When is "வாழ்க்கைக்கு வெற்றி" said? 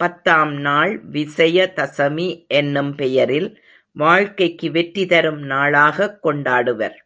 3.92-5.06